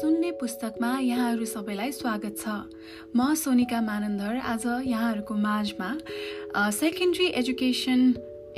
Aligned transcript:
सुन्ने 0.00 0.30
पुस्तकमा 0.40 0.88
यहाँहरू 0.98 1.44
सबैलाई 1.44 1.92
स्वागत 1.92 2.36
छ। 2.38 2.52
म 3.16 3.34
सोनिका 3.36 3.80
मानन्दर 3.84 4.36
आज 4.52 4.64
यहाँहरूको 4.86 5.34
माझमा 5.36 5.88
सेकेन्ड्री 6.72 7.26
एजुकेसन 7.40 8.00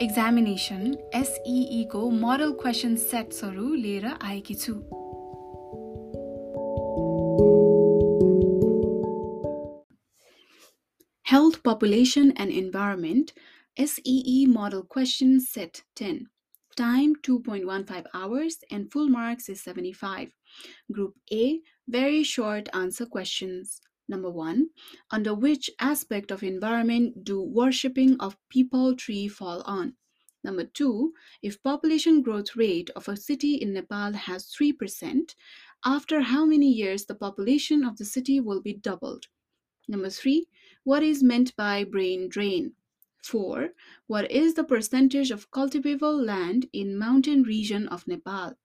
एक्जामिनेसन 0.06 0.84
एसइईको 1.20 2.02
मोडल 2.18 2.52
क्वेसन 2.62 2.94
सेट्सहरू 3.04 3.74
लिएर 3.74 4.06
आएकी 4.06 4.54
छु। 4.64 4.74
Health, 11.32 11.62
Population 11.64 12.30
and 12.36 12.52
Environment 12.52 13.32
SEE 13.76 14.46
Model 14.46 14.84
Question 14.84 15.40
Set 15.40 15.82
10 15.96 16.28
Time 16.76 17.16
2.15 17.16 18.06
hours 18.14 18.58
and 18.70 18.90
full 18.90 19.08
marks 19.08 19.48
is 19.48 19.60
75. 19.60 20.30
Group 20.90 21.16
A 21.32 21.60
Very 21.88 22.22
short 22.22 22.68
answer 22.72 23.06
questions. 23.06 23.80
Number 24.08 24.30
one 24.30 24.70
Under 25.10 25.34
which 25.34 25.70
aspect 25.78 26.30
of 26.30 26.42
environment 26.42 27.24
do 27.24 27.40
worshipping 27.40 28.18
of 28.20 28.36
people 28.48 28.94
tree 28.94 29.28
fall 29.28 29.62
on? 29.62 29.96
Number 30.44 30.64
two 30.64 31.14
If 31.40 31.62
population 31.62 32.20
growth 32.20 32.56
rate 32.56 32.90
of 32.96 33.08
a 33.08 33.16
city 33.16 33.54
in 33.54 33.72
Nepal 33.72 34.12
has 34.12 34.46
3%, 34.46 35.34
after 35.84 36.20
how 36.20 36.44
many 36.44 36.70
years 36.70 37.04
the 37.04 37.14
population 37.14 37.84
of 37.84 37.96
the 37.96 38.04
city 38.04 38.40
will 38.40 38.60
be 38.60 38.74
doubled? 38.74 39.26
Number 39.88 40.10
three 40.10 40.48
What 40.84 41.02
is 41.02 41.22
meant 41.22 41.54
by 41.56 41.84
brain 41.84 42.28
drain? 42.28 42.74
4. 43.22 43.70
What 44.08 44.30
is 44.30 44.54
the 44.54 44.64
percentage 44.64 45.30
of 45.30 45.50
cultivable 45.52 46.20
land 46.20 46.68
in 46.72 46.98
mountain 46.98 47.44
region 47.44 47.86
of 47.88 48.06
Nepal? 48.08 48.58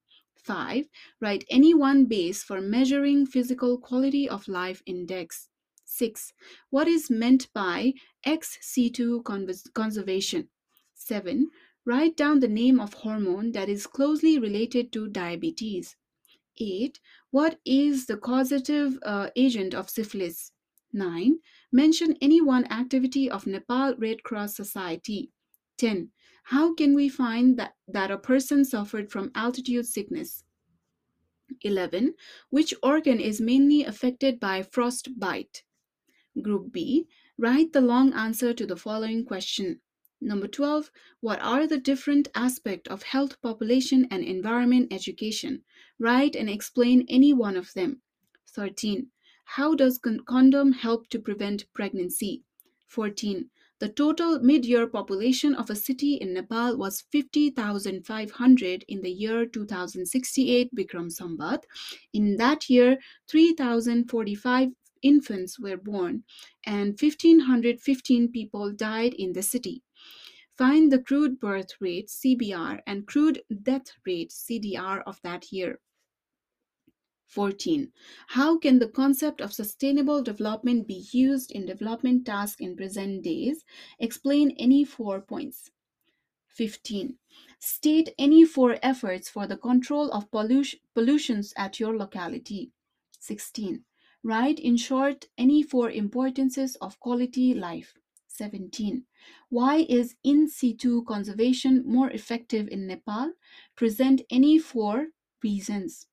5. 0.44 0.88
Write 1.22 1.46
any 1.50 1.74
one 1.74 2.06
base 2.06 2.44
for 2.44 2.62
measuring 2.62 3.26
physical 3.26 3.78
quality 3.78 4.28
of 4.28 4.48
life 4.48 4.82
index. 4.86 5.50
6. 5.86 6.34
What 6.70 6.88
is 6.88 7.10
meant 7.10 7.48
by 7.54 7.94
XC2 8.26 9.24
conservation? 9.74 10.50
7. 10.96 11.50
Write 11.86 12.18
down 12.18 12.40
the 12.40 12.48
name 12.48 12.80
of 12.80 12.94
hormone 12.94 13.54
that 13.54 13.70
is 13.70 13.88
closely 13.88 14.38
related 14.38 14.92
to 14.92 15.08
diabetes. 15.08 15.96
8. 16.58 17.00
What 17.32 17.60
is 17.66 18.06
the 18.06 18.18
causative 18.18 19.00
uh, 19.04 19.30
agent 19.36 19.74
of 19.74 19.90
syphilis? 19.90 20.52
9. 20.94 21.40
Mention 21.72 22.16
any 22.22 22.42
one 22.42 22.66
activity 22.72 23.30
of 23.30 23.48
Nepal 23.48 23.96
Red 23.98 24.24
Cross 24.24 24.56
Society. 24.56 25.32
10. 25.78 26.10
How 26.48 26.74
can 26.74 26.96
we 26.96 27.10
find 27.10 27.60
that, 27.60 27.74
that 27.90 28.10
a 28.10 28.18
person 28.18 28.64
suffered 28.64 29.12
from 29.12 29.32
altitude 29.36 29.86
sickness? 29.86 30.46
11. 31.62 32.14
Which 32.50 32.74
organ 32.82 33.20
is 33.20 33.42
mainly 33.42 33.84
affected 33.84 34.40
by 34.40 34.64
frostbite? 34.64 35.64
Group 36.42 36.72
B. 36.72 37.06
Write 37.38 37.74
the 37.74 37.82
long 37.82 38.14
answer 38.14 38.54
to 38.54 38.66
the 38.66 38.78
following 38.78 39.26
question. 39.26 39.82
Number 40.22 40.48
12. 40.48 40.90
What 41.20 41.42
are 41.42 41.68
the 41.68 41.78
different 41.78 42.30
aspects 42.34 42.90
of 42.90 43.04
health, 43.04 43.42
population, 43.42 44.08
and 44.10 44.24
environment 44.24 44.94
education? 44.94 45.64
Write 46.00 46.38
and 46.38 46.50
explain 46.50 47.06
any 47.10 47.34
one 47.34 47.58
of 47.58 47.74
them. 47.74 48.02
13. 48.52 49.08
How 49.44 49.76
does 49.76 49.98
con- 49.98 50.22
condom 50.26 50.72
help 50.72 51.10
to 51.10 51.20
prevent 51.20 51.66
pregnancy? 51.74 52.46
14. 52.88 53.50
The 53.80 53.90
total 53.90 54.40
mid-year 54.40 54.88
population 54.88 55.54
of 55.54 55.70
a 55.70 55.76
city 55.76 56.16
in 56.16 56.34
Nepal 56.34 56.78
was 56.78 57.04
50,500 57.12 58.86
in 58.88 59.02
the 59.02 59.12
year 59.12 59.46
2068 59.46 60.74
Bikram 60.74 61.12
Sambat. 61.12 61.64
In 62.12 62.38
that 62.38 62.72
year, 62.72 62.98
3,045 63.28 64.70
infants 65.04 65.60
were 65.60 65.78
born 65.78 66.24
and 66.66 67.00
1,515 67.00 68.32
people 68.32 68.72
died 68.74 69.14
in 69.14 69.34
the 69.34 69.44
city. 69.44 69.84
Find 70.58 70.92
the 70.92 71.04
crude 71.04 71.40
birth 71.40 71.80
rate 71.80 72.08
CBR 72.08 72.82
and 72.88 73.06
crude 73.06 73.44
death 73.62 73.92
rate 74.08 74.32
CDR 74.32 75.04
of 75.06 75.22
that 75.22 75.52
year. 75.52 75.80
14. 77.28 77.92
How 78.28 78.58
can 78.58 78.80
the 78.80 78.88
concept 78.88 79.42
of 79.42 79.54
sustainable 79.54 80.24
development 80.24 80.88
be 80.88 81.06
used 81.12 81.52
in 81.52 81.66
development 81.66 82.26
tasks 82.26 82.62
in 82.62 82.76
present 82.76 83.24
days? 83.24 83.64
Explain 84.00 84.52
any 84.58 84.84
four 84.84 85.22
points. 85.22 85.72
15. 86.48 87.18
State 87.60 88.10
any 88.18 88.44
four 88.46 88.78
efforts 88.82 89.30
for 89.30 89.46
the 89.46 89.58
control 89.58 90.10
of 90.12 90.32
pollution, 90.32 90.80
pollutions 90.96 91.54
at 91.58 91.80
your 91.80 91.96
locality. 91.96 92.72
16. 93.20 93.84
Write 94.24 94.60
in 94.60 94.78
short 94.78 95.26
any 95.38 95.62
four 95.62 95.92
importances 95.92 96.76
of 96.78 97.00
quality 97.00 97.54
life. 97.54 97.94
17. 98.28 99.04
Why 99.50 99.86
is 99.90 100.16
in 100.24 100.48
situ 100.48 101.04
conservation 101.04 101.84
more 101.86 102.10
effective 102.12 102.68
in 102.70 102.88
Nepal? 102.88 103.34
Present 103.76 104.22
any 104.30 104.58
four 104.60 105.08
reasons. 105.44 106.08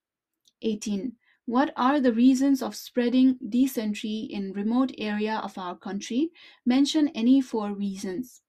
18. 0.64 1.12
What 1.46 1.72
are 1.76 2.00
the 2.00 2.12
reasons 2.12 2.62
of 2.62 2.74
spreading 2.74 3.38
dysentery 3.46 4.28
in 4.30 4.52
remote 4.52 4.92
area 4.96 5.36
of 5.44 5.58
our 5.58 5.76
country? 5.76 6.30
Mention 6.64 7.08
any 7.08 7.40
four 7.42 7.74
reasons. 7.74 8.40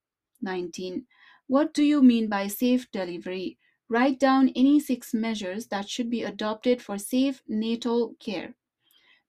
19. 0.42 1.06
What 1.48 1.74
do 1.74 1.84
you 1.84 2.02
mean 2.02 2.28
by 2.30 2.48
safe 2.48 2.90
delivery? 2.92 3.58
Write 3.90 4.20
down 4.20 4.50
any 4.56 4.80
six 4.80 5.14
measures 5.14 5.68
that 5.68 5.90
should 5.90 6.09
be 6.09 6.24
adopted 6.24 6.81
for 6.81 6.98
safe 6.98 7.44
natal 7.48 8.16
care. 8.20 8.56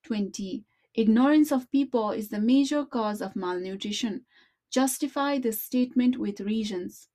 20. 0.05 0.65
Ignorance 0.95 1.53
of 1.53 1.71
people 1.71 2.13
is 2.13 2.29
the 2.31 2.41
major 2.41 2.85
cause 2.85 3.21
of 3.21 3.37
malnutrition. 3.37 4.25
Justify 4.71 5.39
this 5.39 5.61
statement 5.61 6.17
with 6.19 6.41
reasons. 6.41 7.09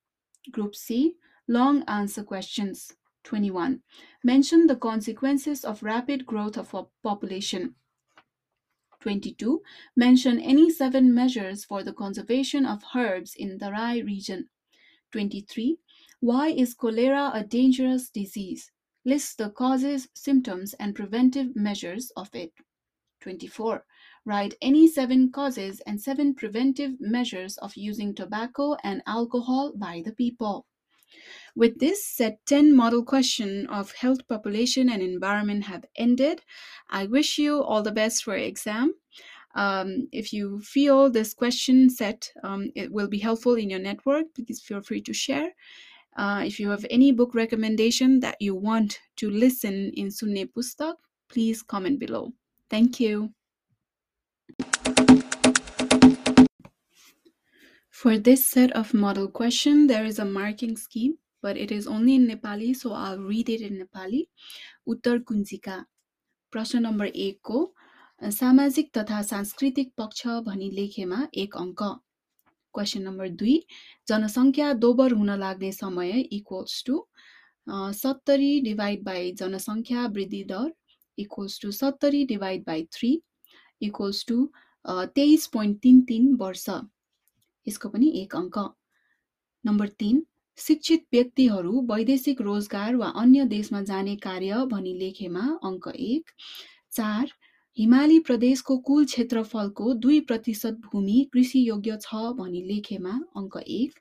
Group 0.50 0.76
C. 0.76 1.16
Long 1.48 1.82
answer 1.88 2.22
questions. 2.22 2.94
21. 3.24 3.82
Mention 4.24 4.66
the 4.66 4.76
consequences 4.76 5.64
of 5.64 5.82
rapid 5.82 6.26
growth 6.26 6.56
of 6.56 6.74
a 6.74 6.84
population. 7.02 7.74
22. 9.00 9.62
Mention 9.96 10.38
any 10.40 10.70
seven 10.70 11.12
measures 11.12 11.64
for 11.64 11.82
the 11.82 11.92
conservation 11.92 12.64
of 12.64 12.84
herbs 12.94 13.34
in 13.34 13.58
the 13.58 13.70
Rai 13.70 14.02
region. 14.02 14.48
23. 15.10 15.76
Why 16.20 16.48
is 16.48 16.74
cholera 16.74 17.30
a 17.34 17.42
dangerous 17.42 18.08
disease? 18.10 18.70
List 19.04 19.38
the 19.38 19.50
causes, 19.50 20.08
symptoms, 20.14 20.74
and 20.74 20.94
preventive 20.94 21.56
measures 21.56 22.12
of 22.16 22.32
it. 22.34 22.52
24. 23.20 23.84
Write 24.24 24.54
any 24.62 24.86
seven 24.86 25.32
causes 25.32 25.80
and 25.80 26.00
seven 26.00 26.34
preventive 26.34 27.00
measures 27.00 27.58
of 27.58 27.76
using 27.76 28.14
tobacco 28.14 28.76
and 28.84 29.02
alcohol 29.06 29.72
by 29.74 30.00
the 30.04 30.12
people. 30.12 30.66
With 31.54 31.78
this, 31.78 32.06
set 32.06 32.44
10 32.46 32.74
model 32.74 33.04
question 33.04 33.66
of 33.66 33.92
health, 33.92 34.26
population, 34.26 34.88
and 34.88 35.02
environment 35.02 35.64
have 35.64 35.84
ended. 35.96 36.42
I 36.88 37.06
wish 37.06 37.38
you 37.38 37.62
all 37.62 37.82
the 37.82 37.92
best 37.92 38.24
for 38.24 38.36
your 38.36 38.46
exam. 38.46 38.94
Um, 39.54 40.08
if 40.12 40.32
you 40.32 40.60
feel 40.60 41.10
this 41.10 41.34
question 41.34 41.90
set 41.90 42.32
um, 42.42 42.70
it 42.74 42.90
will 42.90 43.08
be 43.08 43.18
helpful 43.18 43.54
in 43.54 43.68
your 43.68 43.80
network, 43.80 44.26
please 44.34 44.62
feel 44.62 44.80
free 44.80 45.02
to 45.02 45.12
share. 45.12 45.50
Uh, 46.16 46.42
if 46.46 46.58
you 46.58 46.70
have 46.70 46.86
any 46.90 47.12
book 47.12 47.34
recommendation 47.34 48.20
that 48.20 48.36
you 48.40 48.54
want 48.54 49.00
to 49.16 49.30
listen 49.30 49.90
in 49.94 50.10
Sunne 50.10 50.48
Pustak, 50.54 50.94
please 51.28 51.62
comment 51.62 51.98
below. 51.98 52.32
Thank 52.70 53.00
you. 53.00 53.34
For 58.02 58.18
this 58.18 58.44
set 58.44 58.72
of 58.72 58.92
model 58.92 59.28
question, 59.28 59.86
there 59.86 60.04
is 60.04 60.18
a 60.18 60.24
marking 60.24 60.76
scheme 60.76 61.18
but 61.40 61.56
it 61.56 61.70
is 61.70 61.86
only 61.86 62.16
in 62.16 62.26
Nepali, 62.26 62.74
so 62.74 62.92
I'll 62.92 63.20
read 63.20 63.48
it 63.48 63.60
in 63.60 63.78
Nepali. 63.78 64.22
उत्तर 64.86 65.18
कुञ्जिका 65.28 65.76
प्रश्न 66.52 66.78
number 66.82 67.06
एकको 67.26 67.60
सामाजिक 68.30 68.90
तथा 68.98 69.20
सांस्कृतिक 69.22 69.92
पक्ष 69.98 70.26
भनी 70.48 70.70
लेखेमा 70.70 71.20
एक 71.42 71.56
अङ्क 71.56 71.82
क्वेसन 72.74 73.02
नम्बर 73.02 73.28
दुई 73.42 73.54
जनसङ्ख्या 74.08 74.72
दोबर 74.84 75.12
हुन 75.20 75.30
लाग्ने 75.44 75.70
समय 75.72 76.10
इक्वल्स 76.38 76.82
टु 76.86 76.98
सत्तरी 78.00 78.52
डिभाइड 78.64 79.04
बाई 79.04 79.32
जनसङ्ख्या 79.42 80.06
वृद्धि 80.16 80.42
दर 80.50 80.72
इक्वल्स 81.18 81.60
टु 81.62 81.70
सत्तरी 81.78 82.24
divide 82.34 82.64
by 82.66 82.84
three 82.98 83.12
equals 83.90 84.24
to 84.32 84.40
तेइस 85.20 85.46
पोइन्ट 85.54 85.80
तिन 85.82 86.02
तिन 86.10 86.34
वर्ष 86.42 86.68
यसको 87.66 87.88
पनि 87.88 88.10
एक 88.22 88.36
अङ्क। 88.36 88.58
नम्बर 89.64 89.88
तिन 90.02 90.22
शिक्षित 90.58 91.04
व्यक्तिहरू 91.12 91.80
वैदेशिक 91.90 92.40
रोजगार 92.40 92.96
वा 92.96 93.08
अन्य 93.22 93.44
देशमा 93.52 93.80
जाने 93.90 94.16
कार्य 94.26 94.64
भनी 94.72 94.94
लेखेमा 94.98 95.46
अङ्क 95.64 95.88
एक। 96.10 96.30
चार 96.92 97.32
हिमाली 97.78 98.18
प्रदेशको 98.28 98.76
कुल 98.86 99.04
क्षेत्रफलको 99.04 99.92
दुई 100.04 100.20
प्रतिशत 100.30 100.80
भूमि 100.86 101.18
कृषियोग्य 101.32 101.98
छ 102.02 102.22
भनी 102.40 102.62
लेखेमा 102.64 103.14
अङ्क 103.36 103.56
एक। 103.76 104.00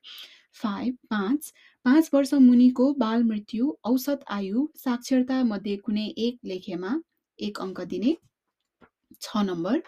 फाइभ 0.61 0.97
पाँच 1.09 1.53
पाँच 1.85 2.09
वर्ष 2.13 2.33
मुनिको 2.47 2.91
बाल 2.97 3.23
मृत्यु 3.23 3.69
औसत 3.91 4.25
आयु 4.31 4.67
साक्षरता 4.77 5.43
मध्ये 5.43 5.75
कुनै 5.85 6.07
एक 6.25 6.39
लेखेमा 6.45 6.91
एक 7.39 7.59
अङ्क 7.61 7.81
दिने 7.93 8.15
छ 9.21 9.43
नम्बर। 9.45 9.81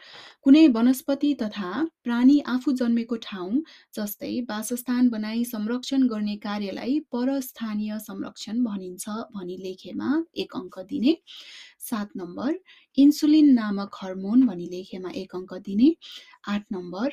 कुनै 0.43 0.67
वनस्पति 0.75 1.33
तथा 1.41 1.69
प्राणी 2.03 2.37
आफू 2.53 2.71
जन्मेको 2.81 3.15
ठाउँ 3.25 3.61
जस्तै 3.95 4.33
वासस्थान 4.49 5.09
बनाई 5.09 5.43
संरक्षण 5.53 6.07
गर्ने 6.13 6.35
कार्यलाई 6.45 6.99
परस्थानीय 7.15 7.97
संरक्षण 8.07 8.63
भनिन्छ 8.63 9.09
भनी 9.35 9.57
लेखेमा 9.63 10.11
एक 10.43 10.55
अङ्क 10.61 10.79
दिने। 10.91 11.17
सात 11.89 12.09
नम्बर 12.17 12.59
इन्सुलिन 12.97 13.53
नामक 13.53 13.99
हर्मोन 14.01 14.45
भनी 14.47 14.67
लेखेमा 14.71 15.09
एक 15.23 15.35
अङ्क 15.35 15.53
दिने। 15.67 15.95
आठ 16.53 16.63
नम्बर 16.71 17.07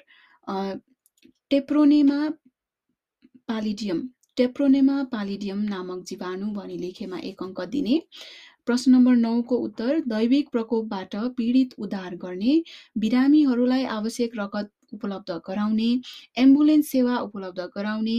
टेप्रोनेमा 1.51 2.19
पालिडियम 3.49 4.09
टेप्रोनेमा 4.37 4.97
पालिडियम 5.13 5.63
नामक 5.71 6.05
जीवाणु 6.09 6.47
भनी 6.55 6.77
लेखेमा 6.79 7.19
एक 7.31 7.43
अङ्क 7.43 7.61
दिने। 7.73 7.97
प्रश्न 8.71 8.91
नम्बर 8.93 9.15
नौको 9.19 9.57
उत्तर 9.61 9.97
दैविक 10.09 10.51
प्रकोपबाट 10.51 11.15
पीडित 11.37 11.73
उद्धार 11.79 12.15
गर्ने 12.19 12.53
बिरामीहरूलाई 12.99 13.85
आवश्यक 13.93 14.37
रगत 14.39 14.69
उपलब्ध 14.93 15.31
गराउने 15.47 15.89
एम्बुलेन्स 16.39 16.91
सेवा 16.91 17.17
उपलब्ध 17.21 17.65
गराउने 17.75 18.15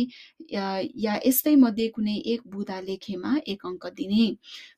या 0.53 1.13
यस्तै 1.25 1.53
मध्ये 1.61 1.87
कुनै 1.95 2.15
एक 2.33 2.41
बुदा 2.55 2.79
लेखेमा 2.81 3.31
एक 3.53 3.65
अङ्क 3.65 3.85
दिने 3.99 4.25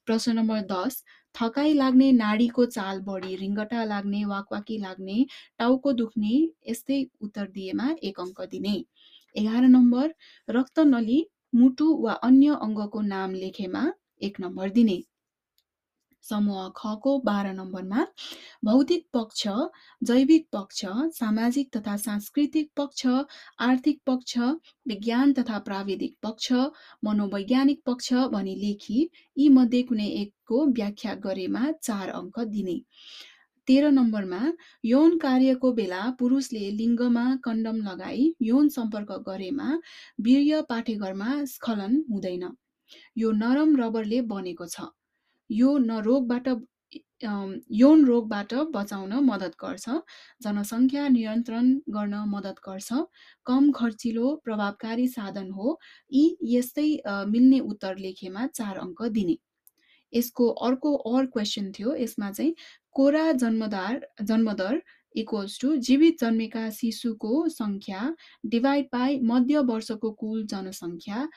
प्रश्न 0.06 0.36
नम्बर 0.40 0.60
दस 0.72 1.00
थकाइ 1.36 1.74
लाग्ने 1.74 2.12
नाडीको 2.18 2.66
चाल 2.76 3.02
बढी 3.08 3.36
रिङ्गटा 3.38 3.86
लाग्ने 3.94 4.22
वाकवाकी 4.34 4.78
लाग्ने 4.84 5.16
टाउको 5.60 5.94
दुख्ने 6.02 6.36
यस्तै 6.72 7.00
उत्तर 7.22 7.48
दिएमा 7.56 7.88
एक 8.04 8.19
अङ्क 8.19 8.44
दिने 8.52 8.76
एघार 9.36 9.68
नम्बर 9.78 10.14
रक्त 10.50 10.86
नली 10.92 11.18
मुटु 11.56 11.90
वा 12.06 12.16
अन्य 12.30 12.60
अङ्गको 12.62 13.04
नाम 13.08 13.36
लेखेमा 13.42 13.84
एक 14.22 14.40
नम्बर 14.40 14.76
दिने। 14.78 15.00
समूह 16.30 16.68
खको 16.78 17.18
बाह्र 17.25 17.52
नम्बरमा 17.54 18.06
भौतिक 18.66 19.06
पक्ष 19.14 19.48
जैविक 20.02 20.48
पक्ष 20.54 20.86
सामाजिक 21.18 21.75
तथा 21.75 21.96
सांस्कृतिक 22.06 22.70
पक्ष 22.78 23.06
आर्थिक 23.68 24.00
पक्ष 24.08 24.38
विज्ञान 24.88 25.34
तथा 25.34 25.60
प्राविधिक 25.68 26.16
पक्ष 26.24 26.52
मनोवैज्ञानिक 27.06 27.81
पक्ष 27.86 28.14
भनी 28.34 28.56
लेखी 28.62 29.10
यी 29.38 29.50
मध्ये 29.58 29.81
कुनै 29.92 30.08
एकको 30.22 30.66
व्याख्या 30.80 31.14
गरेमा 31.28 31.72
चार 31.84 32.10
अङ्क 32.12 32.40
दिने। 32.56 32.80
तेह्र 33.68 33.90
नम्बरमा 33.92 34.40
यौन 34.86 35.18
कार्यको 35.19 35.72
बेला 35.74 36.00
पुरुषले 36.19 36.64
लिङ्गमा 36.80 37.24
कन्डम 37.44 37.78
लगाई 37.84 38.26
यौन 38.42 38.68
सम्पर्क 38.76 39.12
गरेमा 39.28 39.68
वीर्य 40.26 40.62
पाठेघरमा 40.69 41.30
स्खलन 41.52 41.96
हुँदैन। 42.10 42.44
यो 43.18 43.31
नरम 43.44 43.76
रबरले 43.84 44.19
बनेको 44.34 44.68
छ। 44.68 44.90
यो 45.62 45.78
न 45.78 46.00
रोगबाट 46.10 46.48
यौन 47.24 48.04
रोगबाट 48.06 48.54
बचाउन 48.74 49.14
मद्दत 49.26 49.54
गर्छ। 49.62 49.86
जनसङ्ख्या 50.44 51.08
नियन्त्रण 51.10 51.68
गर्न 51.96 52.16
मद्दत 52.34 52.58
गर्छ। 52.68 53.00
कम 53.46 53.72
खर्चिलो 53.78 54.36
प्रभावकारी 54.46 55.08
साधन 55.08 55.50
हो। 55.60 55.78
यी 56.12 56.24
यस्तै 56.56 56.88
मिल्ने 57.34 57.60
उत्तर 57.74 57.98
लेखेमा 58.06 58.46
चार 58.60 58.78
अङ्क 58.86 59.02
दिने। 59.18 59.38
यसको 60.14 60.48
अर्को 60.68 60.92
अर 61.14 61.26
क्वेसन 61.36 61.72
थियो। 61.78 61.96
यसमा 61.96 62.32
चाहिँ 62.32 62.56
कोरा 62.96 63.32
जन्मदार 63.44 64.08
जन्मदर 64.32 64.82
इक्वल्स 65.16 65.60
टु 65.62 65.76
जीवित 65.88 66.20
जन्मेका 66.20 66.70
शिशुको 66.76 67.34
सङ्ख्या 67.56 68.02
डिभाइड 68.54 68.86
बाई 68.94 69.20
मध्य 69.32 69.60
वर्षको 69.72 70.12
कुल 70.22 70.46
जनसङ्ख्या 70.54 71.28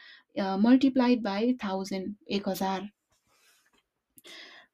मल्टिप्लाइड 0.67 1.23
बाई 1.23 1.53
थाउजन्ड 1.65 2.15
एक 2.39 2.49
हजार। 2.49 2.89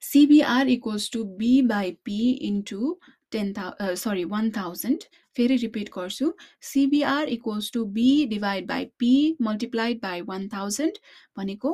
CBR 0.02 0.68
equals 0.68 1.08
to 1.10 1.24
B 1.24 1.62
by 1.62 1.96
P 2.04 2.38
into 2.42 2.98
10, 3.32 3.54
uh, 3.56 3.96
sorry, 3.96 4.24
1000. 4.26 5.08
फेरि 5.36 5.56
रिपिट 5.56 5.88
गर्छु 5.92 6.26
CBR 6.62 7.28
equals 7.28 7.70
to 7.72 7.84
B 7.92 8.08
divide 8.30 8.66
by 8.68 8.84
P 8.98 9.12
multiplied 9.42 10.00
by 10.02 10.20
one 10.30 10.48
thousand 10.54 10.98
भनेको 11.36 11.72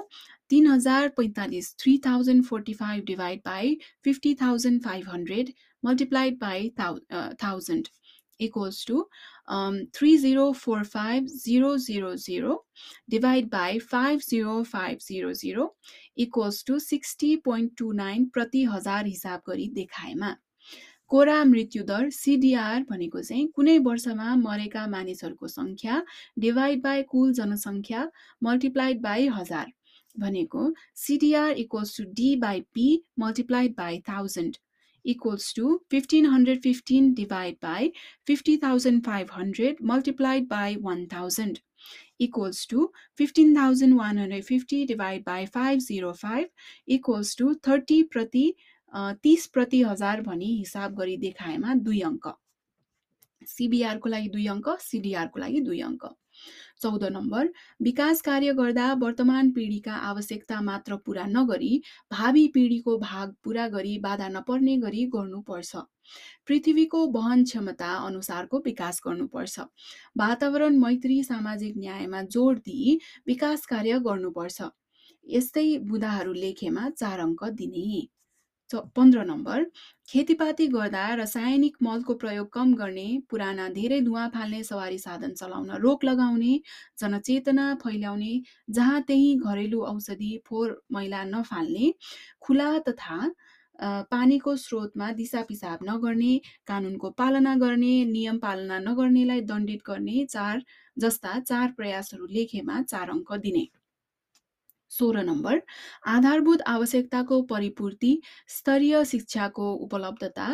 तिन 0.50 0.66
हजार 0.66 1.08
पैँतालिस 1.16 1.74
three 1.78 1.96
thousand 2.06 2.44
forty 2.44 2.74
five 2.74 3.04
divide 3.04 3.40
by 3.46 3.76
fifty 4.04 4.34
thousand 4.42 4.82
five 4.84 5.08
hundred 5.12 5.52
multiplied 5.82 6.38
by 6.40 6.70
thousand 6.78 7.88
equals 8.40 8.84
to 8.84 9.06
um, 9.48 9.88
3045000 9.92 12.56
divided 13.08 13.50
by 13.50 13.78
50500 13.80 15.68
equals 16.16 16.62
to 16.62 16.74
60.29 16.74 18.30
प्रति 18.34 18.64
हजार 18.66 19.06
हिसाब 19.06 19.40
गरी 19.48 19.68
देखाएमा 19.74 20.36
कोरा 21.10 21.44
मृत्युदर 21.44 22.10
CDR 22.10 22.84
भनेको 22.88 23.20
चाहिँ 23.22 23.46
कुनै 23.56 23.78
वर्षमा 23.84 24.34
मरेका 24.36 24.86
मानिसहरूको 24.88 25.48
सङ्ख्या 25.48 26.02
डिभाइड 26.38 26.82
बाई 26.82 27.02
कुल 27.12 27.32
जनसङ्ख्या 27.38 28.10
मल्टिप्लाइड 28.42 29.00
बाई 29.02 29.28
हजार 29.36 29.72
भनेको 30.16 30.72
CDR 31.06 31.50
equals 31.64 31.96
to 31.96 32.04
D 32.20 32.34
by 32.44 32.60
P 32.74 32.86
multiplied 33.20 33.74
by 33.76 33.98
thousand 34.08 34.56
equals 35.04 35.52
to 35.52 35.80
1515 35.90 37.14
divided 37.14 37.60
by 37.60 37.92
50,500 38.26 39.80
multiplied 39.80 40.48
by 40.48 40.74
1000 40.74 41.60
equals 42.18 42.66
to 42.66 42.90
15,150 43.16 44.86
divided 44.86 45.24
by 45.24 45.46
505 45.46 46.46
equals 46.86 47.34
to 47.34 47.54
30 47.54 48.02
प्रति 48.12 48.52
तिस 49.22 49.46
प्रति 49.46 49.82
हजार 49.82 50.20
भनी 50.22 50.56
हिसाब 50.58 50.94
गरी 50.96 51.16
देखाएमा 51.16 51.74
दुई 51.88 52.00
अङ्क 52.10 52.32
सिबिआरको 53.42 54.08
लागि 54.08 54.28
दुई 54.28 54.46
अङ्क 54.54 54.76
सिडिआरको 54.80 55.40
लागि 55.40 55.60
दुई 55.60 55.80
अङ्क 55.80 56.08
चौध 56.80 57.04
नम्बर 57.04 57.48
विकास 57.82 58.20
कार्य 58.22 58.52
गर्दा 58.54 58.92
वर्तमान 58.94 59.50
पिँढीका 59.50 59.94
आवश्यकता 60.08 60.60
मात्र 60.60 60.96
पुरा 60.96 61.24
नगरी 61.26 61.80
भावी 62.12 62.46
पिँढीको 62.48 62.96
भाग 62.98 63.34
पुरा 63.44 63.68
गरी 63.68 63.98
बाधा 63.98 64.28
नपर्ने 64.28 64.76
गरी 64.76 65.04
गर्नुपर्छ। 65.06 65.76
पृथ्वीको 66.46 67.06
वहन 67.12 67.44
क्षमता 67.44 67.92
अनुसारको 68.06 68.58
विकास 68.64 69.00
गर्नुपर्छ। 69.06 69.60
वातावरण 70.18 70.76
मैत्री 70.78 71.22
सामाजिक 71.24 71.76
न्यायमा 71.76 72.22
जोड 72.22 72.58
दिई 72.58 72.98
विकास 73.26 73.66
कार्य 73.66 73.98
गर्नुपर्छ। 74.06 74.70
यस्तै 75.26 75.66
बुदाहरू 75.88 76.32
लेखेमा 76.32 76.88
चार 76.90 77.20
अङ्क 77.20 77.44
दिने। 77.58 78.06
पन्ध्र 78.74 79.24
नम्बर 79.24 79.64
खेतीपाती 80.08 80.66
गर्दा 80.66 81.04
रासायनिक 81.14 81.76
मलको 81.82 82.14
प्रयोग 82.14 82.48
कम 82.52 82.74
गर्ने 82.74 83.06
पुराना 83.30 83.68
धेरै 83.70 84.00
धुवा 84.00 84.26
फाल्ने 84.34 84.62
सवारी 84.64 84.98
साधन 84.98 85.32
चलाउन 85.34 85.70
रोक 85.82 86.04
लगाउने 86.04 86.60
जनचेतना 86.98 87.66
फैल्याउने 87.84 88.32
जहाँ 88.70 89.02
त्यही 89.02 89.34
घरेलु 89.36 89.80
औषधि 89.92 90.32
फोहोर 90.46 90.80
मैला 90.92 91.22
नफाल्ने 91.24 91.92
खुला 92.40 92.68
तथा 92.88 93.20
पानीको 94.10 94.54
स्रोतमा 94.56 95.10
दिसा 95.12 95.42
पिसाब 95.48 95.78
नगर्ने 95.88 96.32
कानुनको 96.66 97.10
पालना 97.18 97.54
गर्ने 97.56 97.92
नियम 98.04 98.38
पालना 98.38 98.78
नगर्नेलाई 98.80 99.40
दण्डित 99.50 99.82
गर्ने 99.86 100.24
चार 100.30 100.62
जस्ता 100.96 101.38
चार 101.40 101.72
प्रयासहरू 101.76 102.26
लेखेमा 102.26 102.82
चार 102.82 103.10
अङ्क 103.10 103.32
दिने। 103.44 103.66
सोह्र 104.90 105.22
नम्बर 105.22 105.60
आधारभूत 106.06 106.62
आवश्यकताको 106.66 107.40
परिपूर्ति 107.50 108.12
स्तरीय 108.48 109.04
शिक्षाको 109.04 109.72
उपलब्धता 109.86 110.46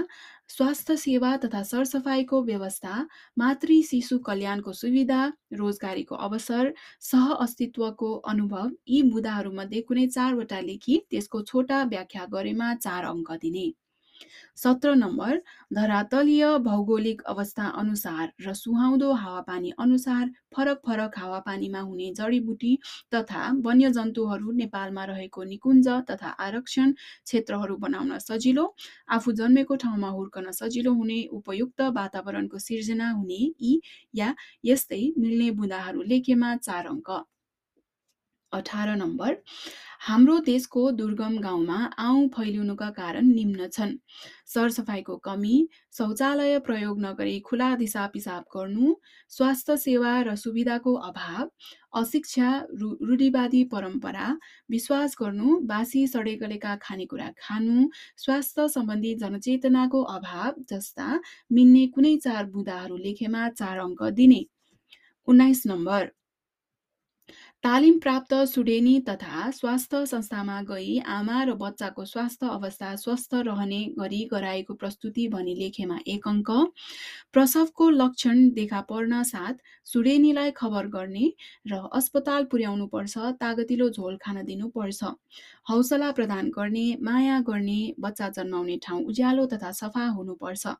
स्वास्थ्य 0.48 0.96
सेवा 0.96 1.36
तथा 1.44 1.62
सरसफाइको 1.62 2.42
व्यवस्था 2.44 3.06
मातृ 3.38 3.80
शिशु 3.90 4.18
कल्याणको 4.26 4.72
सुविधा 4.72 5.20
रोजगारीको 5.60 6.14
अवसर 6.28 6.72
सह 7.10 7.32
अस्तित्वको 7.36 8.12
अनुभव 8.32 8.70
यी 8.88 9.02
मुद्दाहरूमध्ये 9.12 9.80
कुनै 9.88 10.06
चारवटा 10.08 10.60
लेखी 10.60 10.98
त्यसको 11.10 11.42
छोटा 11.52 11.82
व्याख्या 11.94 12.26
गरेमा 12.32 12.74
चार 12.84 13.04
अङ्क 13.06 13.32
दिने। 13.42 13.70
सत्र 14.56 14.94
नम्बर 14.94 15.40
धरातलीय 15.74 16.46
भौगोलिक 16.64 17.22
अवस्था 17.26 17.66
अनुसार 17.78 18.32
र 18.40 18.54
सुहाउँदो 18.54 19.12
हावापानी 19.14 19.72
अनुसार 19.78 20.30
फरक 20.56 20.80
फरक 20.86 21.18
हावापानीमा 21.18 21.80
हुने 21.80 22.10
जडीबुटी 22.18 22.72
तथा 23.14 23.42
वन्यजन्तुहरू 23.64 24.52
नेपालमा 24.60 25.04
रहेको 25.04 25.44
निकुञ्ज 25.44 25.88
तथा 26.10 26.28
आरक्षण 26.46 26.92
क्षेत्रहरू 27.00 27.76
बनाउन 27.78 28.18
सजिलो 28.20 28.66
आफू 29.18 29.32
जन्मेको 29.34 29.76
ठाउँमा 29.84 30.08
हुर्कन 30.10 30.50
सजिलो 30.52 30.92
हुने 30.94 31.20
उपयुक्त 31.34 31.80
वातावरणको 31.98 32.58
सिर्जना 32.60 33.10
हुने 33.10 33.42
यी 33.60 33.80
या 34.14 34.34
यस्तै 34.64 35.02
मिल्ने 35.18 35.50
बुदाहरू 35.60 36.02
लेखेमा 36.04 36.56
चार 36.58 36.86
अङ्क। 36.88 37.10
अठार 38.54 38.96
नम्बर। 38.96 39.36
हाम्रो 40.00 40.38
देशको 40.46 40.90
दुर्गम 40.92 41.36
गाउँमा 41.40 41.76
आउँ 41.98 42.26
फैलिनुका 42.28 42.88
कारण 42.90 43.26
निम्न 43.26 43.68
छन्। 43.68 43.92
सरसफाइको 44.46 45.16
कमी 45.16 45.56
शौचालय 45.98 46.58
प्रयोग 46.58 47.00
नगरी 47.00 47.38
खुला 47.40 47.74
दिसा 47.76 48.06
पिसाब 48.06 48.44
गर्नु 48.56 48.94
स्वास्थ्य 49.32 49.76
सेवा 49.76 50.12
र 50.22 50.34
सुविधाको 50.36 50.94
अभाव 51.08 51.50
अशिक्षा 51.94 52.50
रूढिवादी 52.74 53.62
परम्परा 53.64 54.26
विश्वास 54.70 55.16
गर्नु 55.20 55.58
बासी 55.66 56.06
सडेगलेका 56.06 56.74
खानेकुरा 56.82 57.28
खानु 57.38 57.88
स्वास्थ्य 58.16 58.68
सम्बन्धी 58.68 59.14
जनचेतनाको 59.14 60.02
अभाव 60.16 60.52
जस्ता 60.70 61.08
मिल्ने 61.52 61.86
कुनै 61.86 62.16
चार 62.16 62.44
बुदाहरू 62.50 62.96
लेखेमा 62.96 63.48
चार 63.50 63.78
अङ्क 63.78 64.02
दिने। 64.12 64.44
उन्नाइस 65.28 65.62
नम्बर। 65.66 66.10
तालिम 67.64 67.98
प्राप्त 67.98 68.34
सुडेनी 68.46 68.98
तथा 69.00 69.50
स्वास्थ्य 69.50 70.04
संस्थामा 70.06 70.60
गई 70.62 70.98
आमा 71.08 71.36
र 71.44 71.52
बच्चाको 71.56 72.04
स्वास्थ्य 72.04 72.46
अवस्था 72.48 72.90
स्वस्थ 72.96 73.34
रहने 73.46 73.78
गरी 73.98 74.18
गराएको 74.32 74.74
प्रस्तुति 74.74 75.26
भनी 75.28 75.54
लेखेमा 75.54 75.98
एक 76.06 76.28
अङ्क। 76.28 76.50
प्रसवको 77.32 77.88
लक्षण 77.92 78.42
देखा 78.50 78.80
पर्न 78.84 79.22
साथ 79.24 79.64
सुडेनीलाई 79.86 80.50
खबर 80.56 80.86
गर्ने 80.90 81.30
र 81.66 81.80
अस्पताल 81.94 82.44
पुर्याउनु 82.52 82.86
पर्छ 82.88 83.32
तागतिलो 83.40 83.88
झोल 83.90 84.18
खान 84.20 84.44
दिनुपर्छ 84.44 85.14
हौसला 85.70 86.10
प्रदान 86.20 86.50
गर्ने 86.50 86.86
माया 87.02 87.40
गर्ने 87.48 87.80
बच्चा 88.00 88.28
जन्माउने 88.36 88.78
ठाउँ 88.82 89.02
उज्यालो 89.06 89.46
तथा 89.54 89.72
सफा 89.80 90.06
हुनुपर्छ 90.12 90.76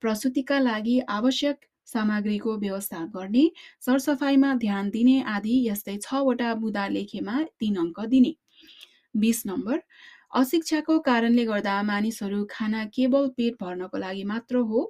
प्रसुतिका 0.00 0.58
लागि 0.60 0.98
आवश्यक 1.12 1.72
सामग्रीको 1.86 2.56
व्यवस्था 2.58 3.04
गर्ने 3.14 3.44
सरसफाइमा 3.86 4.54
ध्यान 4.56 4.90
दिने 4.90 5.20
आदि 5.34 5.56
यस्तै 5.68 5.96
छवटा 6.02 6.54
बुदा 6.62 6.86
लेखेमा 6.88 7.42
तिन 7.60 7.76
अङ्क 7.76 8.00
दिने। 8.08 8.34
बिस 9.16 9.46
नम्बर 9.46 9.82
अशिक्षाको 10.36 10.98
कारणले 11.00 11.44
गर्दा 11.44 11.74
मानिसहरू 11.82 12.44
खाना 12.50 12.84
केवल 12.94 13.28
पेट 13.36 13.54
भर्नको 13.60 13.98
लागि 13.98 14.24
मात्र 14.32 14.62
हो 14.70 14.80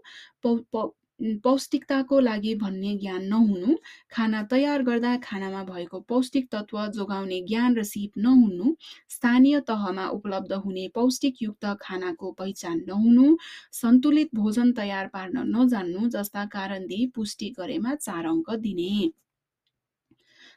पौष्टिकताको 1.20 2.20
लागि 2.20 2.54
भन्ने 2.54 2.94
ज्ञान 2.96 3.24
नहुनु। 3.26 3.76
खाना 4.10 4.42
तयार 4.42 4.82
गर्दा 4.82 5.16
खानामा 5.16 5.62
भएको 5.64 6.00
पौष्टिक 6.00 6.48
तत्त्व 6.52 6.86
जोगाउने 6.86 7.40
ज्ञान 7.48 7.76
र 7.76 7.82
सिप 7.82 8.18
नहुनु। 8.18 8.74
स्थानीय 9.08 9.60
तहमा 9.60 10.06
उपलब्ध 10.08 10.52
हुने 10.52 10.88
पौष्टिकयुक्त 10.94 11.66
खानाको 11.80 12.32
पहिचान 12.32 12.84
नहुनु। 12.88 13.36
सन्तुलित 13.72 14.34
भोजन 14.34 14.72
तयार 14.72 15.06
पार्न 15.08 15.46
नजान्नु 15.56 16.08
जस्ता 16.08 16.44
कारण 16.46 16.86
दिई 16.86 17.06
पुष्टि 17.14 17.48
गरेमा 17.58 17.94
चार 17.94 18.26
अङ्क 18.26 18.50
दिने। 18.60 19.10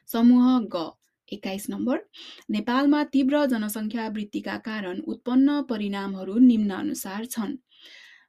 समूह 0.08 0.58
ग 0.74 0.90
एक्काइस 1.32 1.66
नम्बर। 1.70 1.98
नेपालमा 2.50 3.02
तीव्र 3.04 3.46
जनसङ्ख्या 3.46 4.08
वृद्धिका 4.08 4.56
कारण 4.58 5.00
उत्पन्न 5.06 5.60
परिणामहरू 5.62 6.38
निम्न 6.38 6.70
अनुसार 6.70 7.24
छन्। 7.26 7.56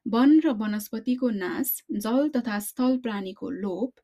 वन 0.06 0.38
र 0.44 0.52
वनस्पतिको 0.60 1.30
नाश 1.30 1.74
जल 2.06 2.28
तथा 2.36 2.58
स्थल 2.60 2.96
प्राणीको 3.04 3.50
लोप 3.50 4.00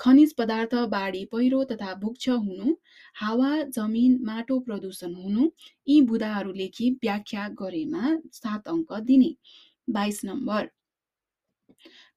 खनिज 0.00 0.34
पदार्थ 0.38 0.74
बाढी 0.90 1.24
पहिरो 1.32 1.62
तथा 1.72 1.94
भुक्ष 2.02 2.28
हुनु 2.28 2.74
हावा 3.22 3.50
जमिन 3.76 4.18
माटो 4.26 4.58
प्रदूषण 4.68 5.14
हुनु 5.14 5.48
यी 5.88 6.00
बुदाहरू 6.10 6.52
लेखी 6.60 6.90
व्याख्या 7.02 7.48
गरेमा 7.60 8.14
सात 8.32 8.68
अङ्क 8.68 8.92
दिने। 9.10 9.34
बाइस 9.90 10.20
नम्बर 10.24 10.68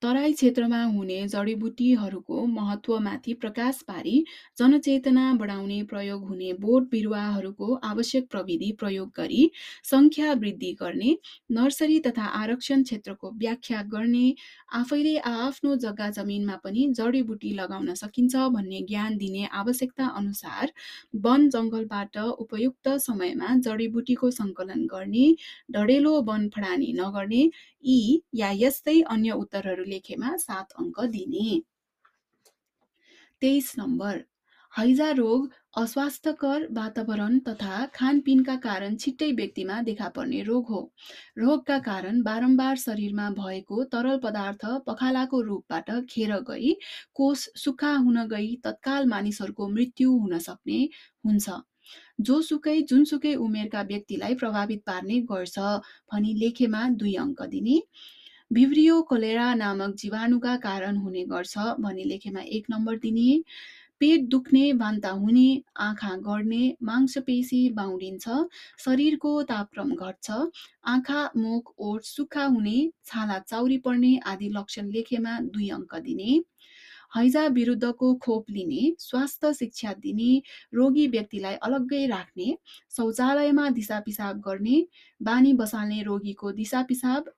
तराई 0.02 0.34
क्षेत्रमा 0.34 0.82
हुने 0.86 1.18
जडीबुटीहरूको 1.28 2.46
महत्त्वमाथि 2.48 3.34
प्रकाश 3.36 3.82
पारी 3.84 4.16
जनचेतना 4.58 5.22
बढाउने 5.36 5.82
प्रयोग 5.86 6.26
हुने 6.26 6.52
बोट 6.60 6.90
बिरुवाहरूको 6.92 7.80
आवश्यक 7.86 8.28
प्रविधि 8.32 8.72
प्रयोग 8.80 9.12
गरी 9.16 9.50
सङ्ख्या 9.86 10.34
वृद्धि 10.36 10.72
गर्ने 10.82 11.16
नर्सरी 11.52 12.00
तथा 12.08 12.26
आरक्षण 12.36 12.84
क्षेत्रको 12.84 13.32
व्याख्या 13.38 13.82
गर्ने 13.94 14.26
आफैले 14.74 15.16
आआफ्नो 15.26 15.76
जग्गा 15.78 16.10
जमिनमा 16.12 16.56
पनि 16.64 16.88
जडीबुटी 16.96 17.54
लगाउन 17.56 17.94
सकिन्छ 17.96 18.36
भन्ने 18.54 18.82
ज्ञान 18.88 19.18
दिने 19.18 19.48
आवश्यकता 19.56 20.08
अनुसार 20.16 20.74
वन 21.22 21.50
जङ्गलबाट 21.52 22.18
उपयुक्त 22.40 22.90
समयमा 23.02 23.56
जडीबुटीको 23.64 24.32
सङ्कलन 24.34 24.86
गर्ने 24.90 25.26
डढेलो 25.72 26.14
वन 26.26 26.50
फडानी 26.52 26.94
नगर्ने 26.96 27.44
यी 27.84 28.22
या 28.36 28.52
यस्तै 28.58 29.00
अन्य 29.10 29.32
उत्तरहरू 29.40 29.85
लेखेमा 29.86 30.36
सात 30.38 30.72
अङ्क 30.80 31.00
दिने। 31.10 31.60
तेइस 33.42 33.74
नम्बर 33.78 34.24
हैजा 34.74 35.10
रोग 35.12 35.52
अस्वास्थ्यकर 35.78 36.68
वातावरण 36.72 37.38
तथा 37.40 37.86
खानपिनका 37.94 38.56
कारण 38.56 38.96
छिट्टै 38.96 39.32
व्यक्तिमा 39.32 39.82
देखा 39.82 40.08
पर्ने 40.10 40.42
रोग 40.44 40.68
हो। 40.68 40.80
रोगका 41.38 41.78
कारण 41.80 42.22
बारम्बार 42.24 42.76
शरीरमा 42.78 43.30
भएको 43.30 43.84
तरल 43.94 44.18
पदार्थ 44.24 44.66
पखालाको 44.88 45.42
रूपबाट 45.42 45.92
खेर 46.10 46.34
गई 46.50 46.74
कोष 47.14 47.46
सुक्खा 47.58 47.94
हुन 48.00 48.28
गई 48.28 48.56
तत्काल 48.64 49.08
मानिसहरूको 49.08 49.68
मृत्यु 49.70 50.18
हुन 50.18 50.40
सक्ने 50.40 50.82
हुन्छ। 51.26 51.62
जोसुकै 52.22 52.82
जुनसुकै 52.82 53.34
उमेरका 53.46 53.82
व्यक्तिलाई 53.90 54.36
प्रभावित 54.36 54.84
पार्ने 54.86 55.22
गर्छ 55.32 55.60
भनी 56.12 56.34
लेखेमा 56.34 56.88
दुई 57.00 57.16
अङ्क 57.24 57.42
दिने। 57.48 57.80
भिब्रियो 58.52 59.02
कोलेरा 59.02 59.54
नामक 59.56 59.96
जीवाणुका 59.98 60.56
कारण 60.64 60.98
हुने 60.98 61.24
गर्छ 61.26 61.58
भनी 61.80 62.04
लेखेमा 62.04 62.42
एक 62.58 62.66
नम्बर 62.72 62.98
दिने। 62.98 63.42
पेट 64.00 64.28
दुख्ने 64.30 64.62
बान्ता 64.74 65.10
हुने 65.12 65.48
आँखा 65.78 66.10
गढ्ने 66.28 66.62
मांसपेशी 66.84 67.62
बाउडिन्छ 67.74 68.28
शरीरको 68.86 69.32
तापक्रम 69.50 69.94
घट्छ 69.96 70.32
आँखा 70.94 71.24
मुख 71.38 71.74
ओठ 71.80 72.04
सुक्खा 72.06 72.46
हुने 72.46 72.78
छाला 73.06 73.40
चाउरी 73.40 73.78
पर्ने 73.88 74.18
आदि 74.26 74.50
लक्षण 74.58 74.92
लेखेमा 74.92 75.40
दुई 75.50 75.70
अङ्क 75.72 75.96
दिने। 76.06 76.40
हैजा 77.18 77.46
विरुद्धको 77.58 78.14
खोप 78.24 78.50
लिने 78.52 78.94
स्वास्थ्य 79.00 79.54
शिक्षा 79.54 79.94
दिने 80.00 80.32
रोगी 80.74 81.08
व्यक्तिलाई 81.10 81.56
अलग्गै 81.64 82.06
राख्ने 82.08 82.58
शौचालयमा 82.98 83.70
दिसा 83.82 84.00
पिसाब 84.06 84.40
गर्ने 84.48 84.82
बानी 85.22 85.54
बसाल्ने 85.60 86.02
रोगीको 86.04 86.52
दिसा 86.62 86.84
पिसाब 86.90 87.30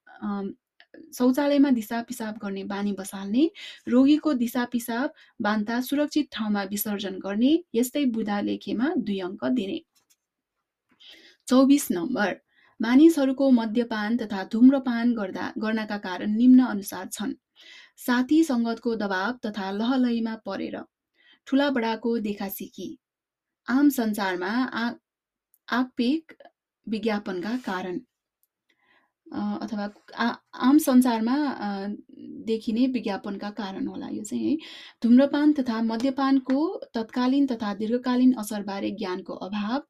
शौचालयमा 1.18 1.70
दिसा 1.72 2.02
पिसाब 2.08 2.38
गर्ने 2.44 2.64
बानी 2.72 2.94
बसाल्ने 2.94 3.44
रोगीको 3.88 4.34
दिसा 4.42 4.66
पिसाब 4.72 5.14
बान्ता 5.42 5.80
सुरक्षित 5.82 6.28
ठाउँमा 6.32 6.64
विसर्जन 6.74 7.20
गर्ने 7.20 7.52
यस्तै 7.76 8.06
बुधा 8.18 8.40
लेखेमा 8.50 8.94
दुई 8.98 9.20
अङ्क 9.22 9.46
दिने। 9.60 9.80
चौबिस 11.48 11.86
नम्बर 11.92 12.36
मानिसहरूको 12.80 13.50
मद्यपान 13.52 14.18
तथा 14.18 14.44
धुम्रपान 14.52 15.14
गर्दा 15.16 15.46
गर्नका 15.58 15.98
कारण 16.00 16.36
निम्न 16.38 16.66
अनुसार 16.68 17.08
छन्। 17.14 17.34
साथी 18.06 18.44
सङ्गतको 18.44 18.96
दबाव 18.98 19.32
तथा 19.46 19.70
लहलहीमा 19.72 20.36
परेर 20.46 20.78
ठुला 21.48 21.70
बडाको 21.78 22.18
देखासिकी। 22.26 22.90
आम 23.68 23.90
संसारमा 23.96 24.52
आगपेक 25.68 26.34
विज्ञापनका 26.88 27.56
कारण। 27.66 27.98
अथवा 29.34 29.88
आम 30.68 30.78
संसारमा 30.78 31.36
देखिने 32.48 32.86
विज्ञापनका 32.88 33.50
कारण 33.50 33.88
होला 33.88 34.08
यो 34.10 34.24
चाहिँ 34.24 34.50
है। 34.50 34.58
धुम्रपान 35.04 35.54
तथा 35.54 35.82
मद्यपानको 35.82 36.60
तत्कालीन 36.96 37.46
तथा 37.48 37.74
दीर्घकालीन 37.82 38.34
असरबारे 38.40 38.92
ज्ञानको 39.00 39.34
अभाव 39.48 39.82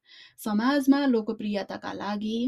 समाजमा 0.44 1.04
लोकप्रियताका 1.06 1.92
लागि 1.92 2.38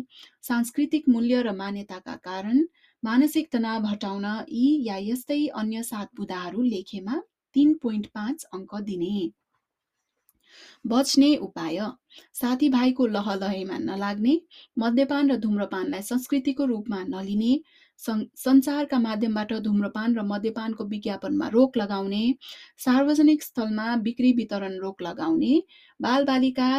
सांस्कृतिक 0.49 1.09
मूल्य 1.09 1.42
र 1.42 1.52
मान्यताका 1.56 2.14
कारण 2.25 2.64
मानसिक 3.02 3.49
तनाव 3.52 3.87
हटाउन 3.87 4.25
यी 4.49 4.68
या 4.87 4.97
यस्तै 5.00 5.44
अन्य 5.56 5.82
सात 5.82 6.09
बुदाहरू 6.16 6.62
लेखेमा 6.62 7.20
तिन 7.56 7.73
पोइन्ट 7.82 8.06
पाँच 8.14 8.44
अङ्क 8.54 8.75
दिने। 8.82 9.30
बच्ने 10.85 11.35
उपाय। 11.38 11.78
साथीभाइको 12.35 13.07
लहलहैमा 13.09 13.78
नलाग्ने 13.80 14.40
मद्यपान 14.76 15.30
र 15.30 15.37
धुम्रपानलाई 15.38 16.02
संस्कृतिको 16.04 16.64
रूपमा 16.66 17.02
नलिने 17.09 17.52
सञ्चारका 18.00 18.99
माध्यमबाट 18.99 19.52
धुम्रपान 19.62 20.16
र 20.16 20.23
मद्यपानको 20.25 20.85
विज्ञापनमा 20.87 21.49
रोक 21.49 21.76
लगाउने 21.76 22.23
सार्वजनिक 22.85 23.42
स्थलमा 23.42 23.97
बिक्री 24.07 24.33
वितरण 24.35 24.78
रोक 24.80 25.02
लगाउने 25.02 25.54
बालबालिका 26.00 26.71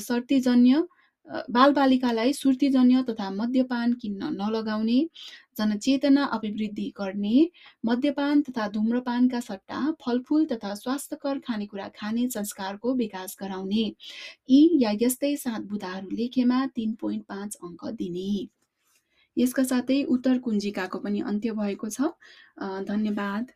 सर्तीजन्य 0.00 0.82
बालबालिकालाई 1.28 2.32
सुर्तीजन्य 2.32 3.02
तथा 3.02 3.30
मद्यपान 3.30 3.92
किन्न 4.00 4.28
नलगाउने 4.34 4.98
जनचेतना 5.58 6.24
अभिवृद्धि 6.36 6.92
गर्ने 6.98 7.48
मद्यपान 7.86 8.42
तथा 8.42 8.68
धुम्रपानका 8.68 9.40
सट्टा 9.40 9.80
फलफुल 10.04 10.44
तथा 10.46 10.74
स्वास्थ्यकर 10.74 11.38
खानेकुरा 11.38 11.88
खाने 11.96 12.28
संस्कारको 12.28 12.94
विकास 12.94 13.36
गराउने। 13.40 13.86
यी 14.50 14.60
या 14.82 14.92
यस्तै 15.02 15.34
सात 15.36 15.62
बुदाहरू 15.70 16.08
लेखेमा 16.16 16.64
तिन 16.76 16.94
पोइन्ट 17.00 17.24
पाँच 17.24 17.56
अङ्क 17.62 17.84
दिने। 17.94 18.48
यसका 19.36 19.62
साथै 19.64 20.02
उत्तर 20.14 20.38
कुञ्जिकाको 20.38 20.98
पनि 20.98 21.20
अन्त्य 21.26 21.52
भएको 21.52 21.88
छ। 21.90 22.10
धन्यवाद। 22.88 23.52